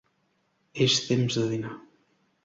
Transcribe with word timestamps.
És 0.85 0.95
temps 1.09 1.37
de 1.39 1.43
dinar. 1.51 1.75